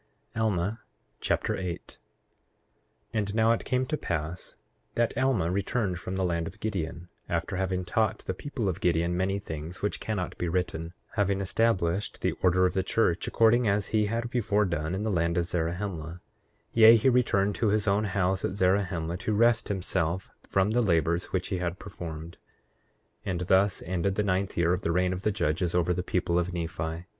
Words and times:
Alma 0.35 0.79
Chapter 1.19 1.55
8 1.55 1.63
8:1 1.99 1.99
And 3.13 3.35
now 3.35 3.51
it 3.51 3.63
came 3.63 3.85
to 3.85 3.95
pass 3.95 4.55
that 4.95 5.15
Alma 5.15 5.51
returned 5.51 5.99
from 5.99 6.15
the 6.15 6.23
land 6.25 6.47
of 6.47 6.59
Gideon, 6.59 7.09
after 7.29 7.55
having 7.55 7.85
taught 7.85 8.25
the 8.25 8.33
people 8.33 8.67
of 8.67 8.81
Gideon 8.81 9.15
many 9.15 9.37
things 9.37 9.83
which 9.83 9.99
cannot 9.99 10.35
be 10.39 10.49
written, 10.49 10.93
having 11.17 11.39
established 11.39 12.21
the 12.21 12.31
order 12.41 12.65
of 12.65 12.73
the 12.73 12.81
church, 12.81 13.27
according 13.27 13.67
as 13.67 13.89
he 13.89 14.07
had 14.07 14.31
before 14.31 14.65
done 14.65 14.95
in 14.95 15.03
the 15.03 15.11
land 15.11 15.37
of 15.37 15.45
Zarahemla, 15.45 16.19
yea, 16.73 16.95
he 16.95 17.07
returned 17.07 17.53
to 17.57 17.67
his 17.67 17.87
own 17.87 18.05
house 18.05 18.43
at 18.43 18.53
Zarahemla 18.55 19.17
to 19.17 19.35
rest 19.35 19.67
himself 19.67 20.31
from 20.41 20.71
the 20.71 20.81
labors 20.81 21.25
which 21.25 21.49
he 21.49 21.59
had 21.59 21.77
performed. 21.77 22.37
8:2 23.23 23.31
And 23.31 23.41
thus 23.41 23.83
ended 23.83 24.15
the 24.15 24.23
ninth 24.23 24.57
year 24.57 24.73
of 24.73 24.81
the 24.81 24.91
reign 24.91 25.13
of 25.13 25.21
the 25.21 25.31
judges 25.31 25.75
over 25.75 25.93
the 25.93 26.01
people 26.01 26.39
of 26.39 26.51
Nephi. 26.51 27.05